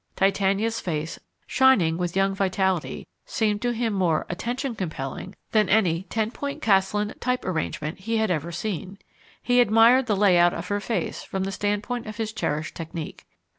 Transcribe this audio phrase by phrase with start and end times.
[0.15, 6.31] Titania's face, shining with young vitality, seemed to him more "attention compelling" than any ten
[6.31, 8.97] point Caslon type arrangement he had ever seen.
[9.43, 13.27] He admired the layout of her face from the standpoint of his cherished technique.